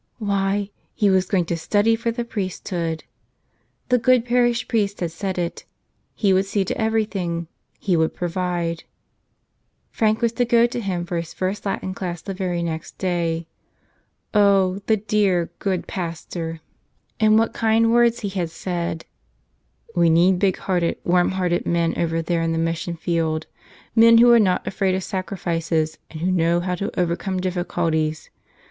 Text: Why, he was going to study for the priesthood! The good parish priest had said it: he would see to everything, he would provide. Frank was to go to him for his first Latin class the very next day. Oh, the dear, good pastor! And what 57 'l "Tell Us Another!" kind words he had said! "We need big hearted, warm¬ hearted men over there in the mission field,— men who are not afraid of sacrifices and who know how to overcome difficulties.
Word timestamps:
Why, 0.17 0.71
he 0.95 1.11
was 1.11 1.27
going 1.27 1.45
to 1.45 1.55
study 1.55 1.95
for 1.95 2.09
the 2.09 2.25
priesthood! 2.25 3.03
The 3.89 3.99
good 3.99 4.25
parish 4.25 4.67
priest 4.67 4.99
had 4.99 5.11
said 5.11 5.37
it: 5.37 5.63
he 6.15 6.33
would 6.33 6.47
see 6.47 6.65
to 6.65 6.75
everything, 6.81 7.47
he 7.77 7.95
would 7.95 8.15
provide. 8.15 8.83
Frank 9.91 10.21
was 10.23 10.31
to 10.31 10.43
go 10.45 10.65
to 10.65 10.79
him 10.81 11.05
for 11.05 11.17
his 11.17 11.35
first 11.35 11.67
Latin 11.67 11.93
class 11.93 12.19
the 12.23 12.33
very 12.33 12.63
next 12.63 12.97
day. 12.97 13.45
Oh, 14.33 14.81
the 14.87 14.97
dear, 14.97 15.51
good 15.59 15.85
pastor! 15.85 16.61
And 17.19 17.37
what 17.37 17.49
57 17.49 17.51
'l 17.51 17.51
"Tell 17.51 17.51
Us 17.51 17.53
Another!" 17.53 17.59
kind 17.85 17.93
words 17.93 18.19
he 18.21 18.29
had 18.29 18.49
said! 18.49 19.05
"We 19.95 20.09
need 20.09 20.39
big 20.39 20.57
hearted, 20.57 20.97
warm¬ 21.05 21.29
hearted 21.33 21.67
men 21.67 21.93
over 21.95 22.23
there 22.23 22.41
in 22.41 22.53
the 22.53 22.57
mission 22.57 22.95
field,— 22.95 23.45
men 23.95 24.17
who 24.17 24.33
are 24.33 24.39
not 24.39 24.65
afraid 24.65 24.95
of 24.95 25.03
sacrifices 25.03 25.99
and 26.09 26.21
who 26.21 26.31
know 26.31 26.59
how 26.59 26.73
to 26.73 26.99
overcome 26.99 27.39
difficulties. 27.39 28.31